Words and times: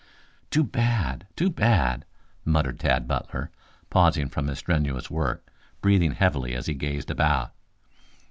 "Too 0.49 0.63
bad, 0.63 1.27
too 1.35 1.51
bad!" 1.51 2.05
muttered 2.43 2.79
Tad 2.79 3.07
Butler, 3.07 3.51
pausing 3.91 4.29
from 4.29 4.47
his 4.47 4.57
strenuous 4.57 5.11
work, 5.11 5.47
breathing 5.79 6.13
heavily 6.13 6.55
as 6.55 6.65
he 6.65 6.73
gazed 6.73 7.11
about. 7.11 7.53